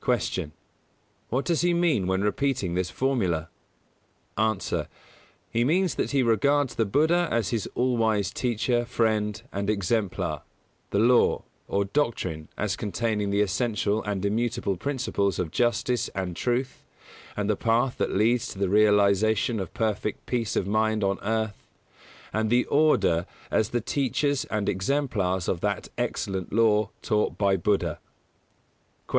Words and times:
150. 0.00 0.46
Q. 0.50 0.52
What 1.28 1.44
does 1.44 1.60
he 1.60 1.72
mean 1.72 2.08
when 2.08 2.20
repeating 2.24 2.74
this 2.74 2.90
formula? 2.90 3.48
A. 4.36 4.56
He 5.52 5.62
means 5.64 5.94
that 5.94 6.10
he 6.10 6.24
regards 6.24 6.74
the 6.74 6.84
Buddha 6.84 7.28
as 7.30 7.50
his 7.50 7.68
all 7.76 7.96
wise 7.96 8.32
Teacher, 8.32 8.84
Friend 8.84 9.40
and 9.52 9.70
Exemplar; 9.70 10.42
the 10.90 10.98
Law, 10.98 11.44
or 11.68 11.84
Doctrine, 11.84 12.48
as 12.58 12.74
containing 12.74 13.30
the 13.30 13.40
essential 13.40 14.02
and 14.02 14.26
immutable 14.26 14.76
principles 14.76 15.38
of 15.38 15.52
Justice 15.52 16.08
and 16.08 16.34
Truth 16.34 16.82
and 17.36 17.48
the 17.48 17.54
path 17.54 17.98
that 17.98 18.10
leads 18.10 18.48
to 18.48 18.58
the 18.58 18.68
realisation 18.68 19.60
of 19.60 19.72
perfect 19.72 20.26
peace 20.26 20.56
of 20.56 20.66
mind 20.66 21.04
on 21.04 21.20
earth; 21.22 21.70
and 22.32 22.50
the 22.50 22.64
Order 22.64 23.26
as 23.52 23.68
the 23.68 23.80
teachers 23.80 24.44
and 24.46 24.68
exemplars 24.68 25.46
of 25.46 25.60
that 25.60 25.88
excellent 25.96 26.52
Law 26.52 26.90
taught 27.00 27.38
by 27.38 27.56
Buddha. 27.56 28.00
151. 29.08 29.14